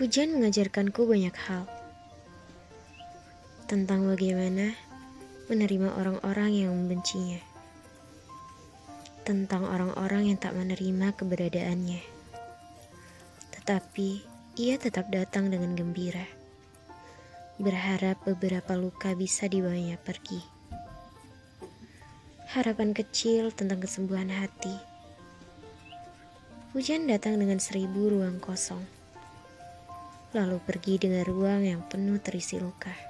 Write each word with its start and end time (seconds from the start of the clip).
Hujan 0.00 0.32
mengajarkanku 0.32 1.04
banyak 1.04 1.36
hal 1.44 1.68
tentang 3.68 4.08
bagaimana 4.08 4.72
menerima 5.52 5.92
orang-orang 5.92 6.56
yang 6.56 6.72
membencinya, 6.72 7.36
tentang 9.28 9.68
orang-orang 9.68 10.32
yang 10.32 10.40
tak 10.40 10.56
menerima 10.56 11.12
keberadaannya. 11.20 12.00
Tetapi 13.52 14.10
ia 14.56 14.80
tetap 14.80 15.12
datang 15.12 15.52
dengan 15.52 15.76
gembira, 15.76 16.24
berharap 17.60 18.24
beberapa 18.24 18.80
luka 18.80 19.12
bisa 19.12 19.52
dibawanya 19.52 20.00
pergi. 20.00 20.40
Harapan 22.56 22.96
kecil 22.96 23.52
tentang 23.52 23.84
kesembuhan 23.84 24.32
hati. 24.32 24.80
Hujan 26.72 27.04
datang 27.04 27.36
dengan 27.36 27.60
seribu 27.60 28.08
ruang 28.08 28.40
kosong 28.40 28.99
lalu 30.30 30.62
pergi 30.62 31.02
dengan 31.02 31.26
ruang 31.26 31.62
yang 31.66 31.82
penuh 31.86 32.22
terisi 32.22 32.62
luka. 32.62 33.09